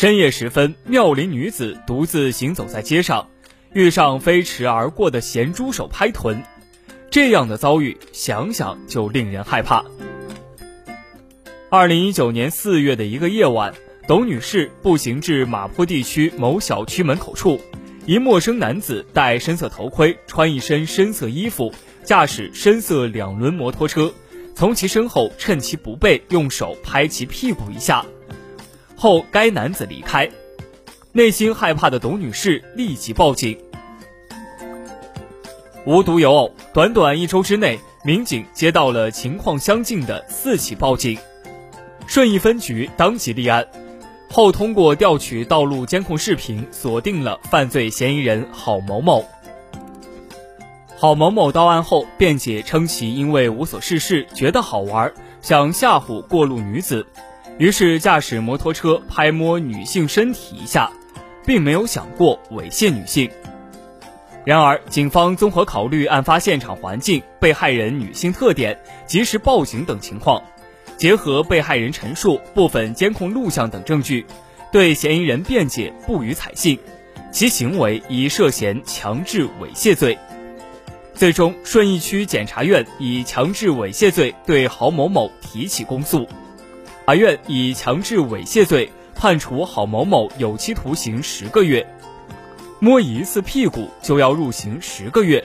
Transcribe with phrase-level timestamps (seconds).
[0.00, 3.28] 深夜时分，妙龄女子独自行走在街上，
[3.74, 6.42] 遇上飞驰而过的咸猪手拍臀，
[7.10, 9.84] 这样的遭遇想想就令人害怕。
[11.68, 13.74] 二零一九年四月的一个夜晚，
[14.08, 17.60] 董女士步行至马坡地区某小区门口处，
[18.06, 21.74] 一陌生男子戴深色头盔，穿一身深色衣服，
[22.04, 24.10] 驾驶深色两轮摩托车，
[24.54, 28.02] 从其身后趁其不备，用手拍其屁股一下。
[29.00, 30.28] 后，该男子离开，
[31.12, 33.58] 内心害怕的董女士立即报警。
[35.86, 41.18] 无独有偶，短短一周之内，民警接到了情况相近的四起报警，
[42.06, 43.66] 顺义分局当即立案，
[44.30, 49.24] 后通过调取道路监控视频，锁定了犯罪嫌疑人郝某某。
[50.98, 55.10] 郝某某到案后辩解称，其因为无所事事，觉得好玩，
[55.40, 57.06] 想吓唬过路女子。
[57.60, 60.90] 于是驾驶摩托车拍摸女性身体一下，
[61.44, 63.30] 并没有想过猥亵女性。
[64.46, 70.42] 然而，警方综合考虑案发现场环境、被害人女性特点、及时报警等情况，
[70.96, 74.24] 结合被害人陈述、部分监控录像等证据，
[74.72, 76.78] 对嫌疑人辩解不予采信，
[77.30, 80.18] 其行为已涉嫌强制猥亵罪。
[81.12, 86.26] 最终，顺义区检察院以强制猥亵罪对郝某某提起公诉。
[87.06, 91.84] 法院以强制猥亵罪判处郝某某有期徒刑十个月，
[92.78, 95.44] 摸一次屁股就要入刑十个月，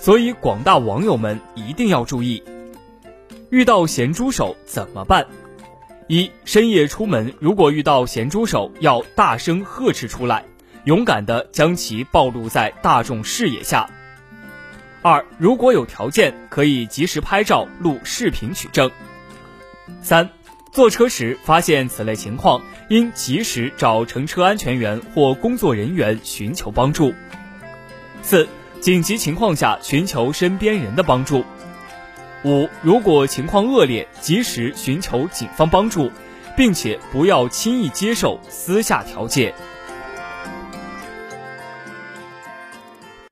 [0.00, 2.42] 所以广大网友们一定要注意，
[3.50, 5.26] 遇到咸猪手怎么办？
[6.08, 10.42] 一深夜出门，如果遇到咸猪手，要大声呵斥出来，
[10.84, 13.86] 勇敢的将其暴露在大众视野下。
[15.02, 18.90] 二如果有条件，可以及时拍照录视频取证。
[20.00, 20.30] 三。
[20.76, 22.60] 坐车时发现此类情况，
[22.90, 27.14] 应及时找乘车安全员或工作人员寻求帮助。
[28.20, 28.46] 四、
[28.78, 31.46] 紧急情况下寻求身边人的帮助。
[32.44, 36.12] 五、如果情况恶劣，及时寻求警方帮助，
[36.58, 39.54] 并且不要轻易接受私下调解。